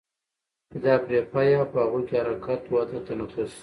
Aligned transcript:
چې 0.69 0.77
دا 0.85 0.93
پرې 1.03 1.19
پايي 1.31 1.53
او 1.59 1.65
په 1.71 1.77
هغو 1.83 1.99
کې 2.07 2.15
حرکت، 2.23 2.61
وده، 2.71 2.99
تنفس 3.07 3.53